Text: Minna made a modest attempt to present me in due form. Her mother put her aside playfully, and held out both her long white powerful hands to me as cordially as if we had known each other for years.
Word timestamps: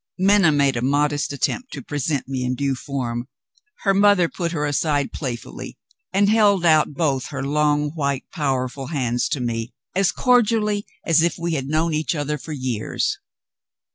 Minna 0.17 0.51
made 0.51 0.77
a 0.77 0.81
modest 0.81 1.31
attempt 1.31 1.71
to 1.73 1.83
present 1.83 2.27
me 2.27 2.43
in 2.43 2.55
due 2.55 2.73
form. 2.73 3.27
Her 3.83 3.93
mother 3.93 4.27
put 4.27 4.51
her 4.51 4.65
aside 4.65 5.11
playfully, 5.13 5.77
and 6.11 6.27
held 6.27 6.65
out 6.65 6.95
both 6.95 7.27
her 7.27 7.43
long 7.45 7.89
white 7.91 8.23
powerful 8.33 8.87
hands 8.87 9.29
to 9.29 9.39
me 9.39 9.73
as 9.93 10.11
cordially 10.11 10.87
as 11.05 11.21
if 11.21 11.35
we 11.37 11.53
had 11.53 11.67
known 11.67 11.93
each 11.93 12.15
other 12.15 12.39
for 12.39 12.51
years. 12.51 13.19